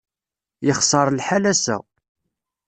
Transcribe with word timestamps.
Yexṣer 0.65 1.07
lḥal 1.17 1.43
ass-a. 1.51 1.77